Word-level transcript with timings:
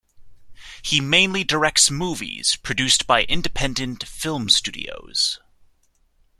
He 0.81 0.99
mainly 0.99 1.43
directs 1.43 1.91
movies 1.91 2.55
produced 2.55 3.05
by 3.05 3.21
independent 3.25 4.07
film 4.07 4.49
studios. 4.49 5.39